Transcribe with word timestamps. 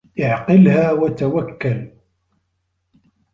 اعقلها 0.19 0.91
وتوكل 0.91 1.91